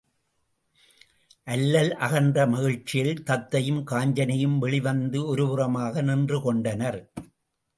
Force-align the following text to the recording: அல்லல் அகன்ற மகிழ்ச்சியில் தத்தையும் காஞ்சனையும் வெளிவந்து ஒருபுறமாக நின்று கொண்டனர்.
அல்லல் 1.47 1.91
அகன்ற 1.97 2.47
மகிழ்ச்சியில் 2.47 3.21
தத்தையும் 3.23 3.83
காஞ்சனையும் 3.91 4.57
வெளிவந்து 4.57 5.21
ஒருபுறமாக 5.35 6.01
நின்று 6.01 6.41
கொண்டனர். 6.41 6.99